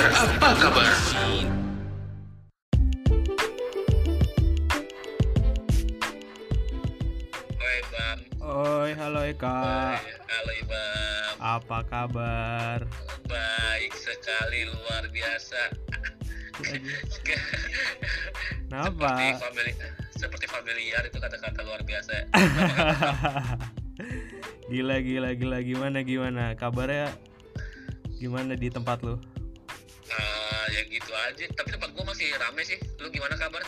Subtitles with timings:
[0.00, 0.16] kabar?
[0.16, 0.88] Apa kabar?
[7.60, 9.60] Oi Bang, Oi, halo Eka.
[10.00, 11.32] halo Ibam.
[11.36, 12.88] Apa kabar?
[13.28, 15.60] Baik sekali, luar biasa.
[18.64, 19.20] Kenapa?
[19.20, 19.72] Seperti famili
[20.16, 22.24] seperti familiar itu kata-kata luar biasa.
[24.72, 25.58] gila, gila, gila.
[25.60, 26.56] Gimana, gimana?
[26.56, 27.12] Kabarnya
[28.20, 29.20] gimana di tempat lu?
[30.10, 31.44] Ah, ya gitu aja.
[31.54, 32.78] Tapi tempat gua masih rame sih.
[32.98, 33.62] Lu gimana kabar?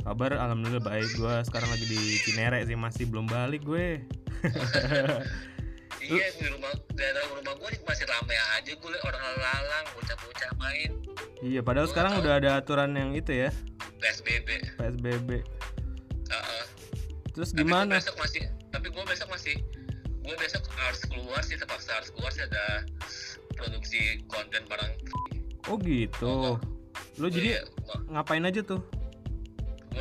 [0.00, 1.08] Kabar alhamdulillah baik.
[1.16, 4.00] Gua sekarang lagi di Cinere sih, masih belum balik gue.
[6.00, 10.96] Iya di rumah daerah rumah gua nih masih rame aja gue orang lalang bocah-bocah main
[11.44, 13.52] Iya, padahal sekarang udah ada aturan yang itu ya,
[14.00, 14.48] PSBB.
[14.80, 15.44] PSBB.
[16.28, 16.64] Heeh.
[17.32, 18.00] Terus Tapi gua gimana?
[18.00, 19.56] besok masih tapi gue besok masih
[20.20, 22.64] gue besok harus keluar sih terpaksa harus keluar sih ada
[23.52, 24.92] produksi konten barang
[25.70, 26.58] Oh gitu.
[27.16, 28.82] Lu jadi gue ngapain aja tuh?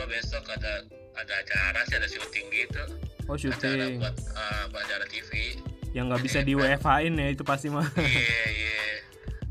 [0.02, 0.82] besok ada
[1.14, 2.82] ada acara sih ada syuting gitu
[3.26, 4.00] Oh acara syuting.
[4.00, 5.60] buat uh, buat acara TV
[5.92, 7.86] Yang nggak bisa di WFH-in ya itu pasti mah.
[7.96, 8.78] iya iya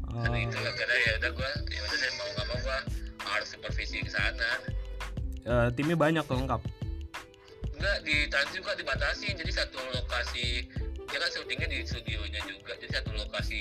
[0.09, 0.25] Oh.
[0.25, 2.79] dan itu karena ya udah gue ya udah deh mau nggak mau gue
[3.21, 4.51] harus supervisi ke sana
[5.45, 6.61] Eh, timnya banyak tuh lengkap.
[7.73, 10.65] enggak di Trans juga dibatasi jadi satu lokasi
[11.05, 13.61] dia kan syutingnya di studionya juga jadi satu lokasi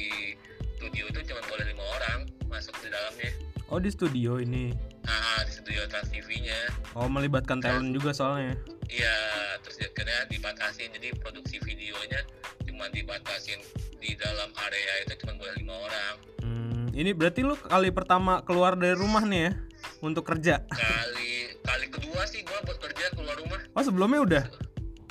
[0.77, 3.31] studio itu cuma boleh lima orang masuk di dalamnya
[3.67, 4.71] Oh di studio ini.
[5.03, 6.55] nah di studio Trans TV-nya
[6.93, 8.55] Oh melibatkan talent juga soalnya.
[8.87, 9.17] iya
[9.59, 12.23] terus akhirnya dibatasin jadi produksi videonya
[12.63, 13.59] cuma dibatasin
[13.97, 18.73] di dalam area itu cuma boleh lima orang Hmm, ini berarti lu kali pertama keluar
[18.73, 19.53] dari rumah nih ya
[19.99, 20.63] untuk kerja.
[20.69, 24.43] kali kali kedua sih gua buat kerja keluar rumah Oh sebelumnya udah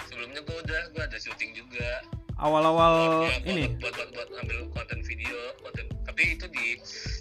[0.06, 1.88] sebelumnya gua udah gua ada syuting juga
[2.38, 3.64] awal-awal Ya, ini.
[3.74, 6.76] buat, buat, buat ambil konten video konten tapi itu di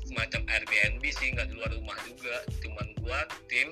[0.06, 3.72] semacam Airbnb sih nggak di luar rumah juga cuman gua tim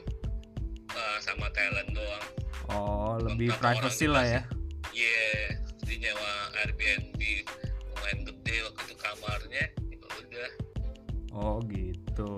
[0.90, 2.26] uh, sama talent doang
[2.66, 4.42] Oh lebih Beberapa privacy lah ya.
[4.90, 5.52] iya
[5.82, 7.20] jadi nyewa Airbnb
[7.90, 10.50] lumayan gede waktu itu kamarnya itu udah
[11.34, 12.32] Oh gitu.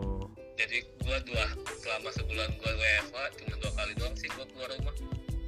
[0.56, 1.46] jadi gua dua
[1.78, 4.96] selama sebulan gua WFA cuma dua kali doang sih gua keluar rumah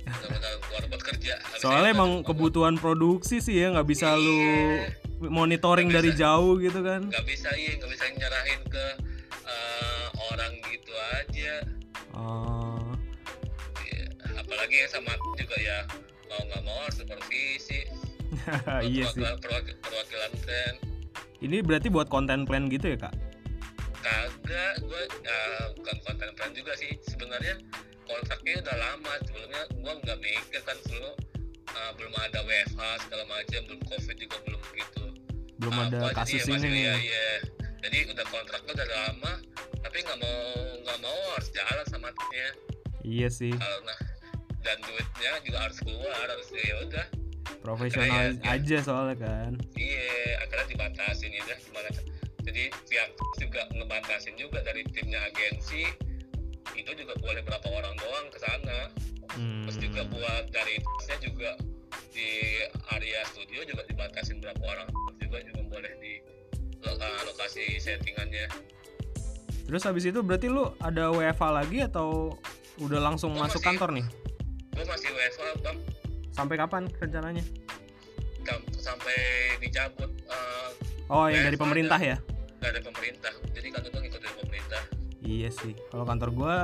[0.09, 4.93] benar-benar keluar buat kerja Habis Soalnya emang kebutuhan produksi sih ya nggak bisa lu Iya.
[5.23, 6.21] monitoring Nggak dari bisa.
[6.23, 7.01] jauh gitu kan.
[7.05, 8.85] nggak bisa iya nggak bisa nyerahin ke
[9.43, 11.53] uh, orang gitu aja
[12.13, 12.81] Oh
[13.83, 14.05] Iya,
[14.37, 15.77] apalagi yang sama juga ya
[16.27, 17.81] mau nggak mau harus supervisi
[18.85, 19.17] iya sih.
[19.17, 20.73] perwakilan, perwakil- perwakilan tren
[21.37, 23.13] Ini berarti buat konten plan gitu ya kak?
[23.97, 25.03] kagak gue
[25.75, 27.57] bukan konten plan juga sih sebenarnya
[28.07, 31.11] kontraknya udah lama sebelumnya gue nggak mikir kan dulu
[31.69, 35.03] uh, belum ada WFH segala macam belum covid juga belum begitu
[35.57, 36.81] Belum Apa, ada kasus ya ini nih.
[36.81, 37.27] iya, iya.
[37.81, 39.33] jadi udah kontraknya udah lama
[39.79, 40.39] tapi nggak mau
[40.79, 42.49] nggak mau harus jalan sama timnya
[43.01, 43.51] Iya sih.
[43.51, 43.95] karena
[44.59, 47.05] dan duitnya juga harus keluar harus ya udah
[47.57, 49.51] Profesional Akhirnya ya- aja soalnya kan.
[49.73, 50.07] iya
[50.39, 51.89] akhirnya dibatasin ya gimana
[52.39, 55.83] jadi pihak juga ngebatasin juga dari timnya agensi
[56.77, 58.79] itu juga boleh berapa orang doang ke sana
[59.29, 59.61] Hmm.
[59.61, 61.49] terus juga buat dari timnya juga
[62.09, 62.57] di
[62.89, 64.87] area studio juga dibatasin berapa orang
[65.19, 66.13] juga juga boleh di
[66.79, 68.47] lo- lokasi settingannya
[69.67, 72.39] Terus habis itu berarti lu ada WFH lagi atau
[72.79, 74.05] udah langsung Gua masuk masih- kantor nih?
[74.71, 75.77] gue masih WFA bang
[76.31, 77.43] Sampai kapan rencananya?
[78.79, 79.17] Sampai
[79.59, 80.69] dicabut uh,
[81.07, 82.17] Oh, yang dari pemerintah ya?
[82.57, 84.81] ada pemerintah jadi kan itu ngikut dari pemerintah
[85.27, 85.75] Iya sih.
[85.91, 86.55] Kalau kantor gua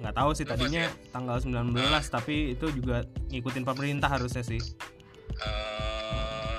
[0.00, 1.76] nggak tahu sih tadinya tanggal 19
[2.10, 4.58] tapi itu juga ngikutin pemerintah harusnya sih.
[5.38, 6.58] uh,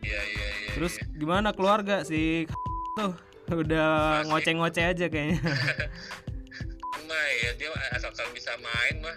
[0.00, 1.04] iya iya iya Terus iya.
[1.18, 2.46] gimana keluarga si
[2.96, 3.16] tuh
[3.50, 5.40] udah ngoceh-ngoceh aja kayaknya.
[7.08, 9.16] mah ya dia asalkan bisa main mah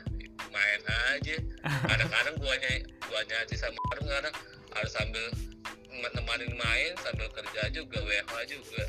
[0.51, 0.81] main
[1.16, 1.39] aja
[1.88, 2.72] kadang-kadang guanya
[3.07, 4.35] guanya aja sama kadang-kadang
[4.75, 5.23] harus sambil
[6.11, 8.83] nemanin main sambil kerja juga WFH juga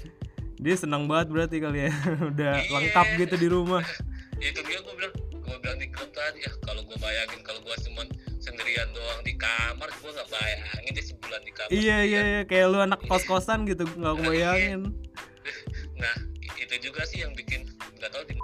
[0.59, 1.93] Dia senang banget berarti kali ya.
[2.31, 2.71] udah Iya.
[2.71, 3.83] lengkap gitu di rumah.
[4.39, 7.75] itu dia gue bilang gue bilang di grup tadi ya kalau gue bayangin kalau gue
[7.81, 8.07] cuma
[8.39, 12.67] sendirian doang di kamar gue nggak bayangin dia sebulan di kamar Iya iya iya kayak
[12.69, 14.95] lu anak kos-kosan gitu nggak kebayangin.
[16.03, 16.15] nah
[16.55, 17.67] itu juga sih yang bikin
[17.99, 18.39] nggak tahu di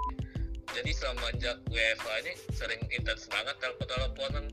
[0.75, 4.45] jadi semenjak WFH ini sering intens banget telepon teleponan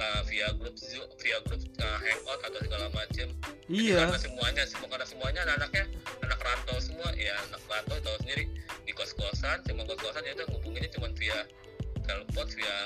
[0.00, 0.74] uh, via grup
[1.20, 3.28] via grup uh, hangout atau segala Jadi
[3.70, 4.02] Iya.
[4.02, 5.84] karena semuanya semua karena semuanya anak-anaknya
[6.26, 8.44] anak rantau semua ya anak rantau tahu sendiri
[8.82, 11.38] di kos kosan cuma kos kosan ya itu ngubunginnya cuma via
[12.02, 12.76] telepon via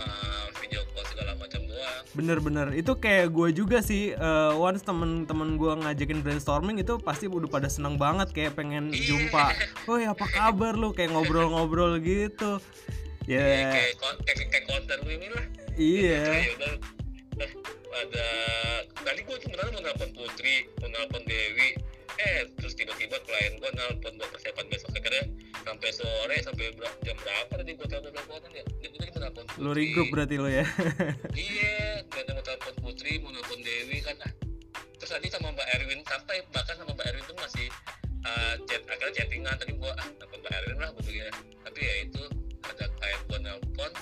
[0.00, 5.56] uh, video call segala macam doang Bener-bener itu kayak gue juga sih eh, once temen-temen
[5.56, 9.04] gue ngajakin brainstorming itu pasti udah pada seneng banget kayak pengen Iya.
[9.08, 9.52] jumpa.
[9.84, 12.60] Woi apa kabar lu kayak ngobrol-ngobrol gitu.
[13.32, 13.92] Iya, Ya kayak
[14.28, 15.44] kayak kayak konten gue ini lah
[15.80, 16.20] iya.
[16.20, 16.72] ya udah
[17.40, 17.52] eh,
[17.92, 18.26] ada
[18.92, 21.68] tadi gue sebenarnya mau nelpon Putri mau nelpon Dewi.
[22.20, 24.92] Eh terus tiba-tiba klien gue nelpon buat persiapan besok.
[24.92, 25.24] Akhirnya
[25.64, 29.44] sampai sore sampai ber- jam berapa tadi gue telepon teleponan ya jadi tadi mau nelpon
[29.48, 29.62] Putri.
[29.64, 30.64] Lu regroup berarti lu ya.
[31.48, 34.32] iya ternyata mau telepon Putri mau nelpon Dewi kan ah.
[35.00, 37.66] Terus tadi sama Mbak Erwin sampai bahkan sama Mbak Erwin tuh masih
[38.22, 41.26] uh, chat akhirnya chattingan tadi gua ah nelpon Mbak Erwin lah gue pikir
[41.64, 42.22] tapi ya itu
[43.02, 43.92] klien gua nelpon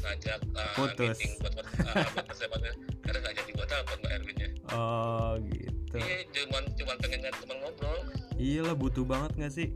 [0.00, 1.14] ngajak uh, Putus.
[1.14, 1.64] meeting buat uh,
[2.10, 5.96] buat persiapannya karena nggak jadi gua telepon Mbak Erwinnya Oh gitu.
[5.98, 7.98] iya cuman cuman pengen teman ngobrol
[8.34, 9.68] Iya lah butuh banget gak sih?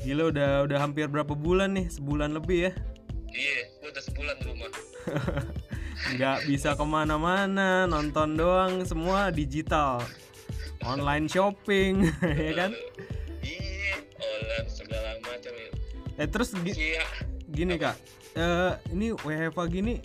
[0.00, 1.92] Gila udah udah hampir berapa bulan nih?
[1.92, 2.72] Sebulan lebih ya?
[3.30, 4.68] iya gua udah sebulan di rumah
[6.12, 10.02] Nggak bisa ke mana-mana, nonton doang, semua digital.
[10.82, 12.10] Online shopping,
[12.48, 12.70] ya kan?
[13.40, 15.70] iya online segala macam ya
[16.16, 17.06] Eh terus iya
[17.52, 17.96] gini kak,
[18.34, 20.00] eh, ini WFH gini,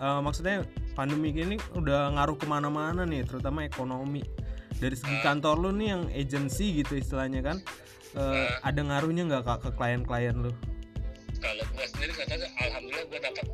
[0.00, 0.64] eh, maksudnya
[0.96, 4.24] pandemi gini udah ngaruh ke mana-mana nih, terutama ekonomi.
[4.80, 5.32] Dari segi Ah.
[5.32, 7.56] kantor lu nih yang agency gitu istilahnya kan,
[8.16, 8.72] eh, Ah.
[8.72, 10.52] ada ngaruhnya nggak kak ke klien-klien lu?
[11.40, 13.46] kalau gue sendiri katanya alhamdulillah gue dapat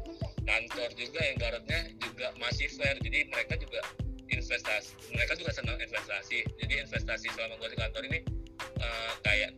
[0.43, 3.79] kantor juga yang baratnya juga masih fair jadi mereka juga
[4.27, 8.19] investasi mereka juga senang investasi jadi investasi selama gue di kantor ini
[8.83, 9.51] eh, kayak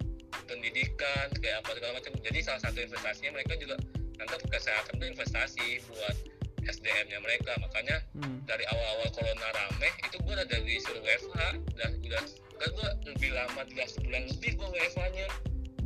[0.48, 3.76] pendidikan kayak apa segala macam jadi salah satu investasinya mereka juga
[4.18, 6.16] anggap kesehatan itu investasi buat
[6.64, 8.42] SDM-nya mereka makanya Hmm.
[8.50, 11.40] dari awal-awal corona rame itu gue udah dari suruh WFH
[11.76, 12.22] udah udah
[12.58, 15.28] kan gue lebih lama tiga sebulan lebih gue WFH-nya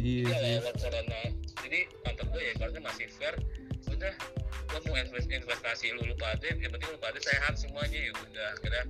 [0.02, 1.20] Iya Iya lewat corona.
[1.62, 3.38] Jadi kantor gue ya ibaratnya masih fair.
[3.86, 8.10] Udah, gue mau invest investasi lu lu pada, yang penting lu pada sehat semuanya ya
[8.10, 8.48] udah.
[8.58, 8.84] Akhirnya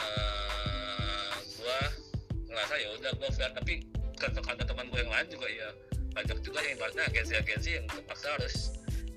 [0.00, 1.80] uh, gue
[2.48, 3.50] ngerasa ya udah gue fair.
[3.52, 3.74] Tapi
[4.16, 5.68] ke kata teman gue yang lain juga ya
[6.16, 8.54] banyak juga yang ibaratnya agensi-agensi yang terpaksa harus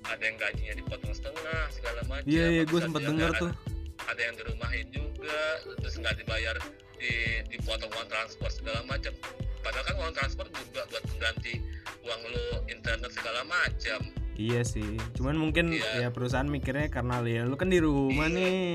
[0.04, 2.28] ada yang gajinya dipotong setengah segala macam.
[2.28, 3.52] Iya iya Terus gue ada denger ada- tuh.
[4.00, 5.38] Ada yang dirumahin juga,
[5.76, 6.56] terus nggak dibayar
[6.96, 7.12] di
[7.52, 9.12] dipotong uang transport segala macam.
[9.60, 11.60] Padahal kan uang transport juga buat mengganti
[12.00, 14.00] uang lu internet segala macam.
[14.40, 14.96] Iya sih.
[15.20, 16.08] Cuman mungkin Iya.
[16.08, 18.36] ya perusahaan mikirnya karena ya lu kan di rumah Iya.
[18.40, 18.72] nih.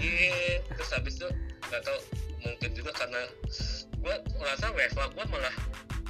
[0.00, 1.28] Iya, terus habis itu
[1.68, 1.98] nggak tahu
[2.40, 3.20] mungkin juga karena
[4.00, 5.54] gue merasa WFA gue malah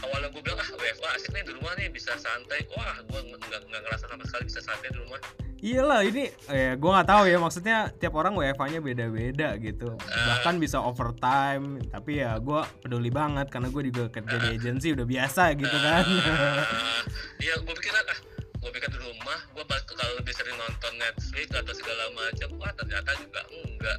[0.05, 3.61] awalnya gue bilang ah WFA asik nih di rumah nih bisa santai wah gue nggak
[3.65, 5.19] nggak ngerasa sama sekali bisa santai di rumah
[5.57, 9.97] Iyalah ini eh gua nggak tahu ya maksudnya tiap orang WFH-nya beda-beda gitu.
[9.97, 15.09] Bahkan bisa overtime, tapi ya gua peduli banget karena gue juga kerja di agensi udah
[15.09, 16.05] biasa gitu kan.
[16.05, 17.01] Ah,
[17.41, 21.75] iya gue pikir ah gue pikir di rumah gue kalau lebih sering nonton Netflix atau
[21.77, 23.99] segala macam wah ternyata juga enggak.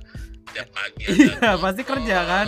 [0.56, 2.48] Tiap pagi Iya, pasti kerja kan?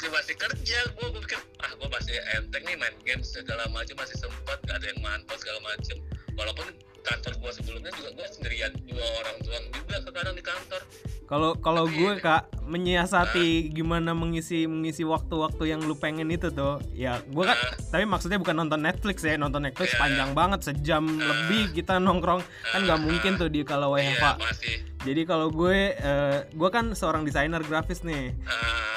[0.00, 4.16] Masih kerja gue gue pikir ah gue masih enteng nih main game segala macam masih
[4.16, 5.96] sempat gak ada yang mantau segala macam
[6.40, 6.66] walaupun
[7.04, 10.82] kantor gue sebelumnya juga gue sendirian dua orang doang juga kadang di kantor
[11.30, 17.22] Kalau kalau gue kak menyiasati gimana mengisi mengisi waktu-waktu yang lu pengen itu tuh, ya
[17.22, 17.54] gue kan.
[17.54, 17.70] Ah.
[17.86, 20.02] Tapi maksudnya bukan nonton Netflix ya, nonton Netflix Iya.
[20.02, 24.42] panjang banget sejam lebih kita nongkrong kan nggak mungkin tuh di kalau WFH.
[24.42, 28.34] masih Jadi kalau gue, eh, gue kan seorang desainer grafis nih.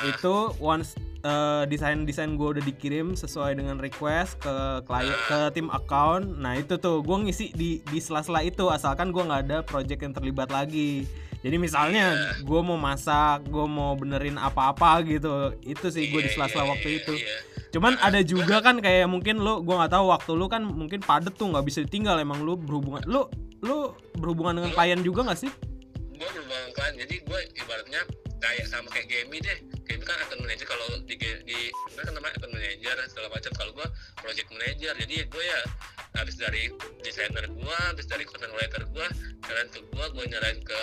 [0.09, 6.37] Itu once eh, desain-desain gue udah dikirim sesuai dengan request ke klien ke tim account.
[6.39, 10.13] Nah itu tuh gue ngisi di di sela-sela itu asalkan gue nggak ada project yang
[10.13, 11.07] terlibat lagi.
[11.43, 15.51] Jadi misalnya gue mau masak, gue mau benerin apa-apa gitu.
[15.59, 17.13] Itu sih gue di iya, sela-sela iya, waktu iya, itu.
[17.19, 17.37] iya.
[17.73, 21.35] Cuman ada juga kan kayak mungkin lu gue nggak tahu waktu lu kan mungkin padet
[21.35, 23.27] tuh nggak bisa ditinggal emang lu berhubungan lu
[23.63, 25.51] lu berhubungan dengan klien juga nggak sih?
[26.23, 28.01] gue berhubungan klien jadi gue ibaratnya
[28.39, 29.59] kayak sama kayak Gemi deh
[30.03, 31.59] Gemi kan account manager kalau di di
[31.95, 33.51] kan namanya account manager segala macam.
[33.55, 33.87] Kalau gue
[34.19, 35.61] project manager jadi gue ya
[36.19, 36.67] habis dari
[37.07, 39.07] desainer gue habis dari content writer gue
[39.47, 40.81] nyalain ke gue gue nyalain ke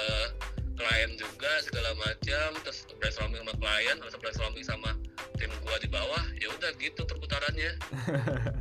[0.72, 2.48] klien juga segala macam.
[2.64, 4.90] Terus brainstorming sama klien terus brainstorming sama
[5.36, 7.72] tim gue di bawah ya udah gitu perputarannya.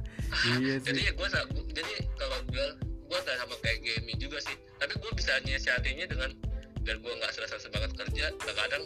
[0.45, 1.07] Iya jadi sih.
[1.07, 1.27] ya gue
[1.71, 4.59] jadi kalau gue gue kayak sama kayak gaming juga sih.
[4.75, 6.35] Tapi gue bisa nyiasatinya dengan
[6.83, 8.27] biar gue nggak selesai banget kerja.
[8.43, 8.83] Kadang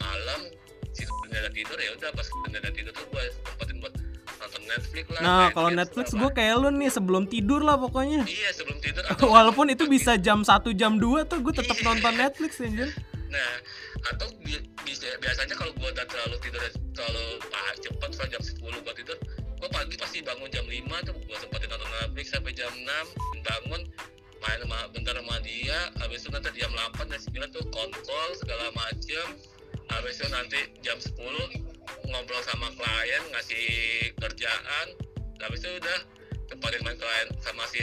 [0.00, 0.48] malam
[0.92, 3.94] si udah tidur ya udah pas udah tidur tuh gue sempetin buat
[4.40, 8.24] nonton Netflix lah Nah kalau game, Netflix gue kayak lu nih sebelum tidur lah pokoknya.
[8.24, 11.84] iya sebelum tidur atau Walaupun itu bisa jam 1 jam 2 tuh gue tetap Iya.
[11.84, 12.90] nonton Netflix anjir.
[13.28, 13.52] nah
[14.08, 16.58] atau bi- bisa biasanya kalau gue udah terlalu tidur
[16.90, 19.16] terlalu ah, cepet misalnya jam 10 gue tidur
[19.54, 22.82] gue pagi pasti bangun jam 5 tuh gue sempetin nonton Netflix sampai jam 6
[23.40, 23.82] bangun
[24.40, 28.66] main sama bentar sama dia habis itu nanti jam 8 jam 9 tuh konkol segala
[28.72, 29.26] macem
[29.90, 31.18] habis itu nanti jam 10
[32.10, 33.66] ngobrol sama klien ngasih
[34.18, 34.86] kerjaan.
[35.40, 35.98] Habis itu udah
[36.50, 37.80] tempatin main klien sama si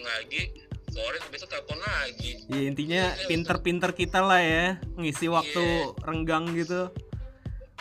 [0.00, 0.42] lagi.
[0.94, 2.32] Sore habis itu telepon lagi.
[2.46, 5.90] Ya intinya pinter-pinter kita lah ya ngisi waktu Iya.
[6.06, 6.86] renggang gitu.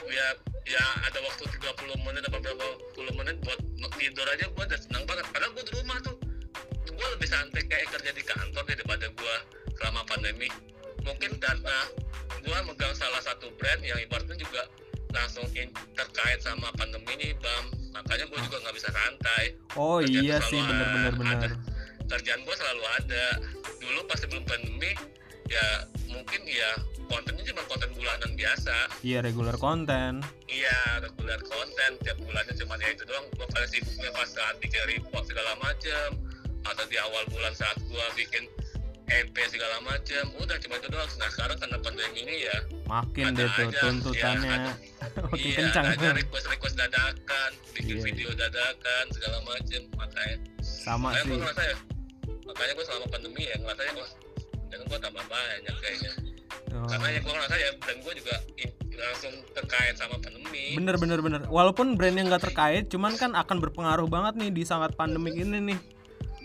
[0.10, 0.27] Ya
[0.65, 3.60] ya ada waktu 30 menit apa berapa puluh menit buat
[3.93, 5.25] tidur aja gue udah senang banget.
[5.29, 6.15] Padahal gue di rumah tuh
[6.89, 9.36] gue lebih santai kayak kerja di kantor daripada gue
[9.77, 10.50] selama pandemi.
[11.05, 11.77] Mungkin karena
[12.42, 14.66] gue megang salah satu brand yang ibaratnya juga
[15.13, 19.44] langsung in- terkait sama pandemi ini bam makanya gue juga nggak bisa santai.
[19.78, 21.13] Oh Kerjaan iya sih ada.
[21.13, 21.52] bener.
[22.10, 23.25] Kerjaan gue selalu ada.
[23.78, 24.92] Dulu pas sebelum pandemi
[25.52, 26.72] ya mungkin ya
[27.06, 28.75] kontennya cuma konten bulanan biasa.
[29.06, 30.24] Iya regular konten.
[30.50, 31.90] Iya, regular konten.
[32.02, 33.25] Tiap bulannya cuma ya itu doang.
[33.38, 36.10] Gua paling sibuknya pas saat bikin report segala macem.
[36.63, 38.48] Atau di awal bulan saat gua bikin
[39.10, 40.24] EP segala macem.
[40.39, 41.10] Udah cuma itu doang.
[41.19, 42.57] Nah sekarang karena pandemi ini ya,
[42.88, 44.55] makin deh tuh tuntutannya
[45.31, 48.03] makin iya kencang ada request request dadakan, bikin Iya.
[48.07, 49.81] video dadakan segala macem.
[50.00, 51.75] Makanya, sama makanya sih gua ngerasa ya,
[52.48, 54.07] makanya gua selama pandemi ya ngerasanya gua
[54.72, 56.12] dan gua tambah banyak kayaknya.
[56.74, 56.88] Oh.
[56.89, 58.36] Karena ya gua ngerasa ya dan gua juga
[58.93, 60.77] langsung terkait sama pandemi.
[60.77, 64.93] bener bener bener walaupun brandnya nggak terkait cuman kan akan berpengaruh banget nih di saat
[64.95, 65.79] pandemik ini nih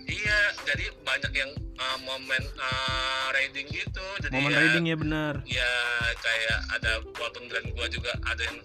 [0.08, 4.06] Iya, jadi banyak yang uh, momen uh, riding gitu.
[4.24, 5.72] Jadi momen ya, riding ya bener ya
[6.18, 8.58] kayak ada walaupun brand gua juga ada yang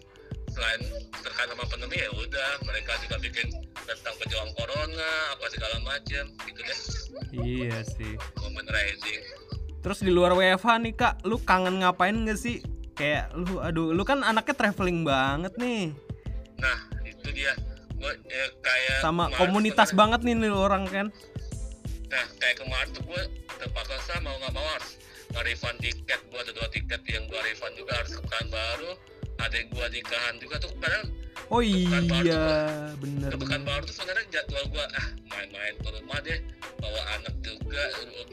[0.53, 0.81] selain
[1.17, 3.47] terkait sama pandemi ya udah mereka juga bikin
[3.83, 6.79] tentang pejuang corona apa segala macam gitu deh.
[7.33, 8.13] Iya sih.
[8.41, 9.21] Momen riding.
[9.83, 12.63] terus di luar WFH nih kak lu kangen ngapain gak sih?
[12.95, 15.91] Kayak lu aduh lu kan anaknya traveling banget nih.
[16.62, 17.51] Nah itu dia.
[18.00, 21.07] Gua ya, kayak sama komunitas banget nih nih orang kan
[22.13, 23.22] Nah kayak kemarin tuh gue
[23.58, 25.01] terpaksa mau nggak mau harus
[25.34, 28.22] nge-refund tiket gue ada dua tiket yang gue refund juga harus ke
[28.53, 28.91] baru.
[29.41, 31.10] Ada yang gue nikahan juga tuh padahal
[31.53, 32.43] oh baru iya
[32.98, 36.39] bener ke Pekanbaru tuh sebenarnya jadwal gua ah main-main ke rumah deh
[36.82, 37.84] bawa anak juga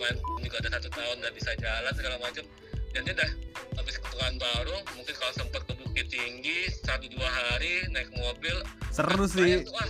[0.01, 2.45] main juga ada satu tahun dan bisa jalan segala macam
[2.91, 3.31] dan dia udah
[3.77, 8.57] habis ke Pekanbaru mungkin kalau sempat ke Bukit Tinggi satu dua hari naik mobil
[8.91, 9.63] seru ah, sih.
[9.63, 9.89] tuh, ah,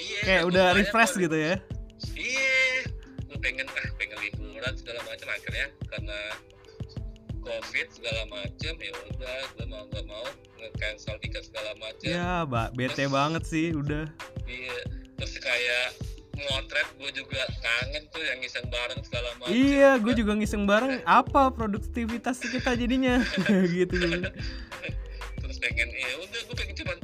[0.00, 1.54] iya, kayak udah refresh gitu ya.
[2.16, 2.49] Iya
[3.30, 5.26] gue pengen ah pengen liburan segala macam.
[5.30, 6.18] Akhirnya karena
[7.40, 10.26] covid segala macam ya udah gue mau nggak mau
[10.60, 12.10] nge-cancel tiket segala macam.
[12.10, 14.10] Ya mbak bete banget sih udah.
[14.44, 14.78] Iya,
[15.16, 15.96] terus kayak
[16.40, 19.52] ngotret gue juga kangen tuh yang ngiseng bareng segala macam.
[19.52, 21.00] iya gue juga ngiseng bareng.
[21.06, 23.22] Apa produktivitas kita jadinya?
[23.76, 24.32] Gitu juga
[25.40, 26.98] Terus pengen, ya udah gue pengen cuman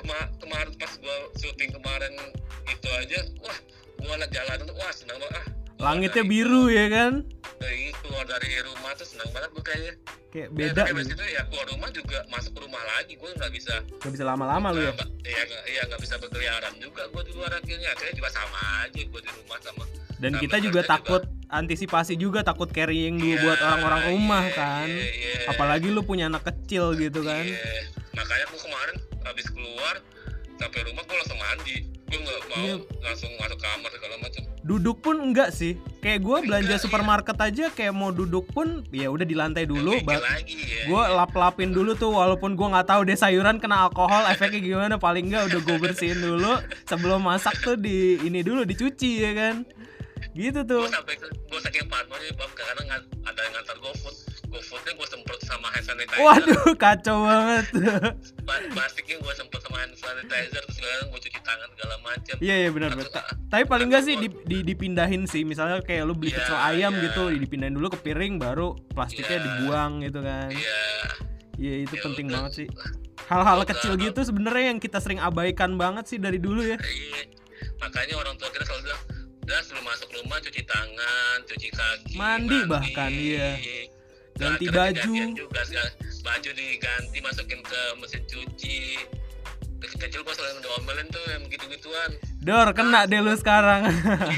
[0.00, 2.12] kema- kemarin pas gue syuting kemarin
[2.66, 3.58] itu aja, wah
[4.00, 5.46] gue liat jalanan tuh, wah senang banget ah.
[5.70, 7.12] Keluar langitnya dari- biru ya kan
[7.56, 9.94] Dari keluar dari rumah tuh senang banget gue kayaknya.
[10.30, 13.30] kayak Ya, beda abis gitu itu ya keluar rumah juga masuk ke rumah lagi, gue
[13.32, 13.74] nggak bisa.
[13.82, 17.32] gak bisa lama-lama lu ya nggak- Iya, nggak- iya nggak bisa berkeliaran juga gue di
[17.32, 17.88] luar akhirnya.
[17.90, 19.84] Akhirnya juga sama aja gue di rumah sama
[20.16, 24.54] dan Sama kita juga takut antisipasi juga takut carrying dulu Iya, buat orang-orang rumah iya,
[24.54, 25.48] kan iya, iya.
[25.48, 27.88] apalagi lu punya anak kecil gitu kan Iya.
[28.12, 29.94] makanya gue kemarin habis keluar
[30.60, 31.76] sampai rumah gue langsung mandi.
[32.04, 32.74] Gue nggak mau Iya.
[33.00, 34.42] langsung masuk kamar segala macam.
[34.60, 35.72] Duduk pun enggak sih.
[35.98, 36.84] Kayak gue belanja Enggak, iya.
[36.84, 40.84] supermarket aja kayak mau duduk pun ya udah di lantai dulu ba- ya.
[40.84, 45.26] gue lap-lapin dulu tuh walaupun gue nggak tahu deh sayuran kena alkohol efeknya gimana paling
[45.26, 49.54] enggak udah gue bersihin dulu sebelum masak tuh di ini dulu dicuci ya kan?
[50.30, 50.84] Gitu tuh.
[50.84, 53.99] Gue sampai gue saking parnonya bang kadang ngan- ada yang ngantar GoFood
[54.70, 56.22] GoFoodnya gue semprot sama hand sanitizer.
[56.22, 57.64] Waduh kacau banget.
[58.46, 62.70] Ba- plastiknya gue semprot sama hand sanitizer terus gue cuci tangan segala macam iya iya
[62.70, 63.10] benar benar.
[63.10, 65.42] Ta- tapi paling enggak sih di- di- dipindahin sih.
[65.42, 67.02] Misalnya kayak lu beli Iya, pecel ayam iya.
[67.10, 69.44] gitu dipindahin dulu ke piring baru plastiknya Iya.
[69.44, 70.48] dibuang gitu kan.
[70.48, 70.82] Iya.
[71.58, 72.36] Iya itu Ya penting udah.
[72.38, 72.66] banget sih.
[73.26, 73.68] Hal-hal Udah.
[73.68, 76.78] kecil gitu sebenarnya yang kita sering abaikan banget sih dari dulu ya.
[76.78, 77.26] Iya.
[77.76, 79.02] Makanya orang tua kita selalu bilang
[79.40, 82.58] udah sebelum masuk rumah cuci tangan cuci kaki Mandi.
[82.64, 83.58] bahkan, iya.
[84.40, 85.12] Ganti baju.
[85.36, 88.80] juga segala- baju diganti masukin ke mesin cuci.
[89.80, 92.10] Kecil gua selalu diomelin tuh yang begitu-gituan.
[92.40, 93.84] Dor kena deh lu sekarang.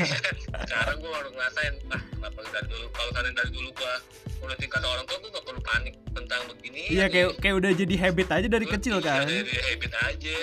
[0.62, 3.94] Sekarang gua baru ngerasain ah kenapa dari dulu kalau kalian dari dulu gua
[4.42, 7.94] udah tingkat orang tua gua gak perlu panik tentang begini iya kayak kayak udah jadi
[7.98, 9.26] habit aja dari kecil kan?
[9.26, 10.36] dari habit aja.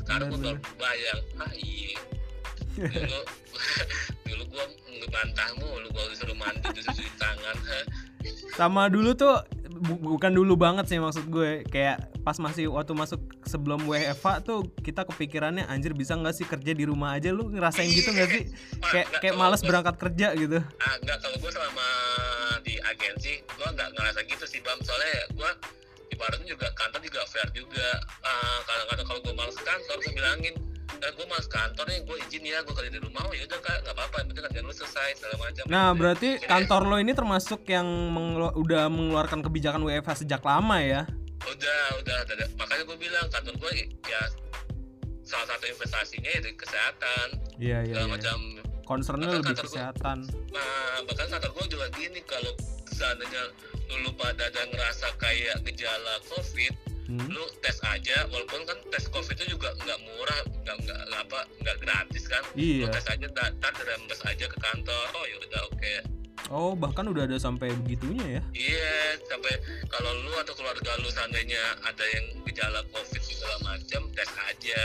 [0.00, 2.00] Sekarang gua baru bayang ah iya.
[2.80, 3.20] Dulu
[4.28, 7.56] dulu gua ngebantahmu lu gua disuruh mandi disuruh cuci tangan.
[8.52, 9.40] Sama dulu tuh
[9.80, 11.64] bu- bukan dulu banget sih maksud gue.
[11.66, 16.72] Kayak pas masih waktu masuk sebelum WFA tuh kita kepikirannya anjir bisa nggak sih kerja
[16.72, 17.32] di rumah aja?
[17.32, 18.44] Lu ngerasain gitu nggak sih?
[18.78, 20.58] Wah, kayak nggak, kayak kalau males berangkat kerja gitu.
[20.78, 21.86] Ah, enggak kalau gue selama
[22.60, 25.50] di agensi gue nggak ngerasa gitu sih bam soalnya gue
[26.10, 27.88] ibaratnya juga kantor juga fair juga.
[28.20, 30.54] Ah, kadang-kadang kalau gue males kantor gue bilangin
[31.00, 33.22] eh, gue males kantor nih gue izin ya gue kerja di rumah.
[33.22, 33.78] Oh yaudah kak.
[33.80, 35.64] Nggak apa-apa penting kerjaan lu selesai segala macam.
[35.66, 35.98] Nah Gitu.
[35.98, 41.02] berarti Jadi, kantor lo ini termasuk yang mengelu- udah mengeluarkan kebijakan WFH sejak lama ya?
[41.42, 43.72] Udah udah udah makanya gue bilang kantor gue
[44.04, 44.22] ya
[45.22, 47.26] salah satu investasinya ya di kesehatan.
[47.56, 48.12] Iya iya segala iya.
[48.12, 48.38] macam.
[48.82, 50.18] Concernnya Bahkan lebih kantor gua- kesehatan.
[50.50, 50.68] Nah,
[51.06, 52.52] bahkan kantor gue juga gini kalau
[52.88, 53.42] seandainya
[53.96, 56.74] lu pada ada ngerasa kayak gejala covid
[57.10, 57.26] Hmm?
[57.26, 61.76] lu tes aja walaupun kan tes covid itu juga nggak murah nggak nggak apa nggak
[61.82, 62.42] gratis kan?
[62.54, 65.06] Lu iya tes aja ntar dirembes aja ke kantor.
[65.18, 65.94] Oh ya udah oke.
[66.54, 68.42] Oh bahkan udah ada sampai begitunya ya?
[68.54, 69.58] Iya sampai
[69.90, 74.82] kalau lu atau keluarga lu seandainya ada yang gejala covid segala macam tes aja.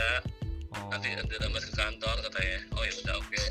[0.74, 0.90] Oh.
[0.90, 2.58] nanti dirembes ke kantor katanya.
[2.74, 3.44] Oh ya udah oke.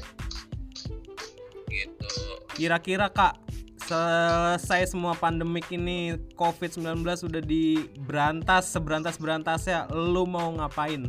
[1.72, 2.14] Gitu.
[2.60, 3.40] Kira-kira Kak,
[3.86, 11.06] selesai semua pandemik ini COVID-19 sudah diberantas seberantas-berantasnya, lu mau ngapain?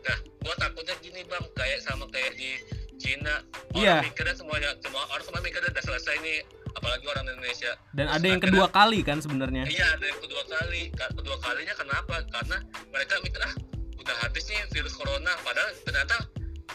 [0.00, 2.50] Nah, gua takutnya gini bang, kayak sama kayak di
[2.94, 3.42] Cina.
[3.74, 3.96] Orang Iya.
[4.02, 6.38] mikirnya semuanya, semua orang semua mikirnya udah selesai nih,
[6.72, 7.72] apalagi orang Indonesia.
[7.90, 9.64] Dan Terus ada yang akhirnya- kedua kali kan sebenarnya.
[9.66, 10.82] Iya, ada yang kedua kali.
[10.92, 12.14] Ka- Kedua kalinya kenapa?
[12.28, 12.56] Karena
[12.92, 13.54] mereka mikir ah
[13.96, 15.32] udah habis nih virus corona.
[15.40, 16.16] Padahal ternyata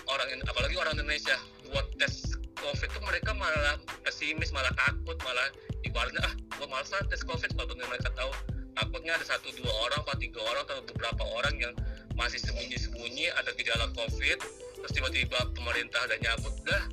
[0.05, 1.37] orang apalagi orang Indonesia
[1.69, 2.28] buat tes
[2.59, 5.47] COVID tuh mereka malah pesimis, malah takut, malah
[5.83, 8.31] ibaratnya ah gua malas lah tes COVID walaupun mereka tahu.
[8.75, 11.73] Takutnya ada satu dua orang atau tiga orang atau beberapa orang yang
[12.15, 14.39] masih sembunyi-sembunyi ada gejala COVID
[14.79, 16.83] terus tiba-tiba pemerintah udah nyabut dah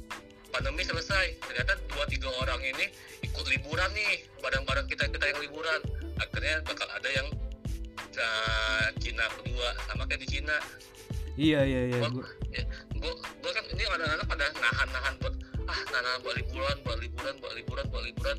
[0.50, 1.38] pandemi selesai.
[1.46, 2.90] Ternyata dua tiga orang ini
[3.22, 5.80] ikut liburan nih barang-barang kita kita yang liburan.
[6.18, 7.26] Akhirnya bakal ada yang
[8.16, 10.56] uh, Cina kedua sama kayak di Cina.
[11.36, 12.00] Iya iya iya.
[12.00, 12.34] Gua- gua-
[12.96, 15.35] gue gue kan ini anak-anak pada nahan-nahan buat
[15.66, 18.36] ah nahan buat liburan buat liburan buat liburan buat liburan.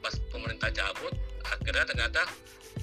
[0.00, 1.12] Pas pemerintah cabut
[1.44, 2.22] akhirnya ternyata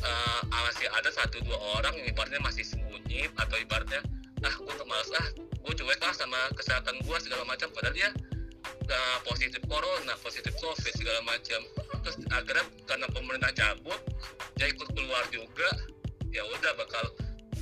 [0.06, 4.02] uh, masih ada satu dua orang yang ibaratnya masih sembunyi atau ibaratnya
[4.46, 7.68] ah gue malas ah gue cuek ah sama kesehatan gue segala macam.
[7.74, 8.10] Padahal dia
[8.70, 11.62] uh, positif corona positif covid segala macam.
[12.06, 14.00] Terus akhirnya karena pemerintah cabut
[14.56, 15.70] dia ikut keluar juga
[16.30, 17.06] ya udah bakal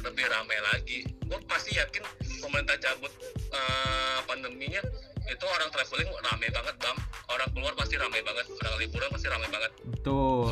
[0.04, 1.08] lebih ramai lagi.
[1.26, 2.04] Gue pasti yakin
[2.44, 3.10] pemerintah cabut
[3.56, 4.84] uh, pandeminya
[5.26, 6.98] itu orang traveling ramai banget bang
[7.32, 10.46] orang keluar pasti ramai banget orang liburan pasti ramai banget Betul.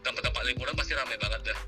[0.00, 1.60] tempat-tempat liburan pasti ramai banget dah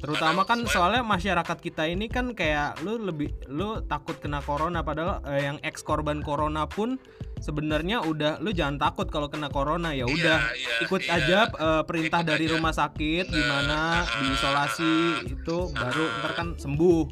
[0.00, 4.80] Terutama kan Karena soalnya masyarakat kita ini kan kayak lu lebih lu takut kena corona
[4.80, 6.96] padahal eh, yang ex korban corona pun
[7.44, 11.20] sebenarnya udah lu jangan takut kalau kena corona ya udah iya, ikut iya.
[11.20, 12.52] aja eh, perintah Ikut dari aja.
[12.56, 16.16] rumah sakit Nah, gimana ah, diisolasi ah, itu baru ah.
[16.24, 17.02] ntar kan sembuh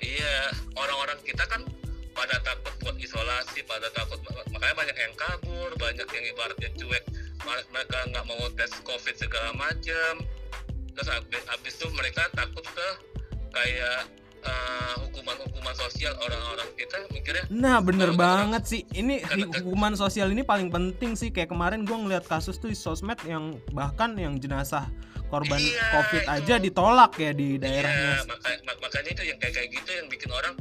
[0.00, 1.60] Iya, orang-orang kita kan
[2.20, 4.20] pada takut buat isolasi, pada takut
[4.52, 7.04] makanya banyak yang kabur, banyak yang ibaratnya cuek,
[7.72, 10.20] mereka nggak mau tes covid segala macam.
[10.92, 12.88] Terus habis, habis itu mereka takut ke
[13.50, 14.04] kayak
[14.42, 20.68] eh, hukuman-hukuman sosial orang-orang kita mikirnya Nah bener banget sih Ini hukuman sosial ini paling
[20.68, 24.90] penting sih Kayak kemarin gua ngeliat kasus tuh di sosmed Yang bahkan yang jenazah
[25.30, 26.30] korban Iya, covid itu.
[26.36, 30.06] aja ditolak ya di daerahnya Iya, maka, mak- makanya itu yang kayak kayak gitu yang
[30.10, 30.54] bikin orang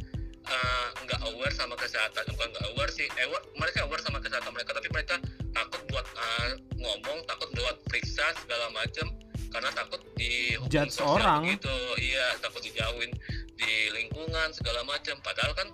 [0.50, 3.08] uh, nggak aware sama kesehatan bukan nggak aware sih.
[3.16, 5.16] Aware, mereka aware sama kesehatan mereka tapi mereka
[5.54, 9.08] takut buat uh, ngomong takut buat periksa segala macam
[9.50, 11.42] karena takut di hukum Judge sosial orang.
[11.50, 11.78] gitu.
[11.98, 13.12] Iya takut dijauhin
[13.58, 15.68] di lingkungan segala macam padahal kan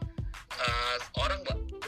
[0.60, 1.40] uh, orang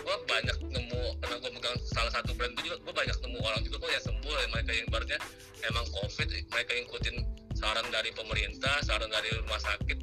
[0.08, 3.62] gue banyak nemu karena gue megang salah satu brand itu juga gue banyak nemu orang
[3.66, 5.20] juga kok yang sembuh yang mereka yang ibaratnya
[5.68, 7.16] emang covid mereka ngikutin
[7.58, 9.97] saran dari pemerintah saran dari rumah sakit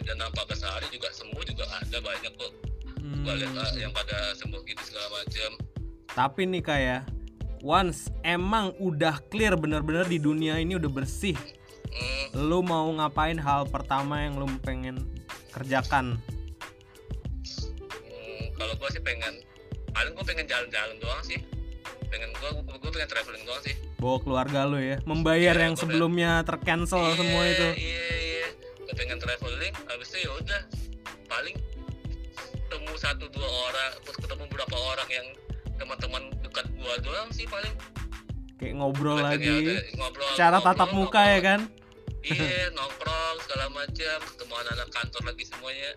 [0.00, 0.32] 14
[0.64, 2.52] hari juga sembuh juga ada banyak kok.
[3.02, 3.26] Hmm.
[3.26, 5.50] gue lihat ah, yang pada sembuh gitu segala macam
[6.06, 7.02] Tapi nih kayak
[7.60, 11.34] Once emang udah clear bener-bener di dunia ini udah bersih
[11.90, 15.02] hmm, Lu mau ngapain hal pertama yang lu pengen
[15.50, 16.14] kerjakan?
[18.06, 19.34] hmm, kalau gue sih pengen
[19.90, 21.42] paling gue pengen jalan-jalan doang sih.
[22.08, 23.74] Pengen gue gue pengen traveling doang sih.
[23.98, 27.66] Bawa keluarga lu ya Membayar Iya, yang gua sebelumnya tercancel semua itu.
[27.66, 28.21] gue
[28.94, 30.62] pengen traveling habis itu ya udah
[31.26, 31.56] paling
[32.72, 35.26] ketemu satu dua orang terus ketemu beberapa orang yang
[35.76, 37.74] teman-teman dekat gua doang sih paling.
[38.56, 41.34] Kayak ngobrol Pengen ya lagi udah ngobrol Cara ngobrol, tatap muka ngobrol.
[41.34, 41.60] ya kan?
[42.22, 45.90] iya nongkrong segala macam ketemu anak-anak kantor lagi semuanya.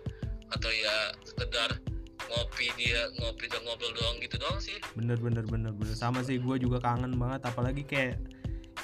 [0.50, 1.70] Atau ya sekedar
[2.26, 4.76] ngopi dia ngopi dan ngobrol doang gitu doang sih.
[4.98, 5.94] Bener bener bener bener.
[5.94, 7.46] Sama sih gue juga kangen banget.
[7.46, 8.18] Apalagi kayak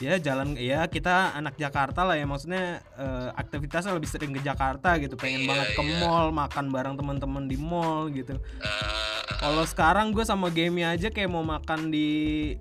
[0.00, 4.96] ya jalan ya kita anak Jakarta lah ya maksudnya eh, aktivitasnya lebih sering ke Jakarta
[4.96, 5.18] gitu.
[5.18, 5.98] Pengen Iya, banget ke iya.
[6.00, 8.38] mall makan bareng teman-teman di mall gitu.
[8.38, 12.08] Eh, kalau sekarang gue sama game aja kayak mau makan di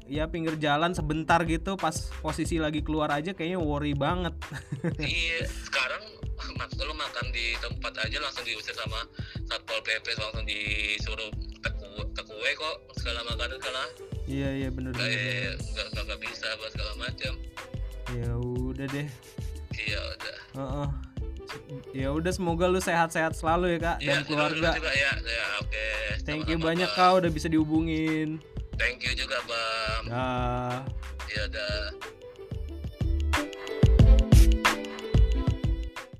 [0.09, 1.77] ya pinggir jalan sebentar gitu.
[1.77, 4.33] Pas posisi lagi keluar aja kayaknya worry banget.
[5.01, 6.03] Iya sekarang
[6.57, 9.05] mak lu makan di tempat aja langsung diusir sama
[9.45, 11.29] satpol pp langsung disuruh
[11.61, 13.81] teku tekue kok segala makanan segala
[14.31, 14.95] iya iya bener.
[14.95, 17.33] kayak nggak nggak bisa apa segala macam.
[18.09, 19.07] Ya udah deh.
[19.73, 20.37] Iya udah.
[20.53, 20.89] Heeh.
[21.91, 25.11] ya udah semoga lu sehat-sehat selalu ya kak Iya, dan lu- lu keluarga juga ya
[25.19, 25.85] ya oke.
[26.23, 26.99] Thank you Sama-sama, banyak Bang.
[27.03, 28.29] kak udah bisa dihubungin.
[28.73, 30.03] Thank you juga bang.
[30.07, 30.79] Dah.
[31.27, 31.83] Iya dah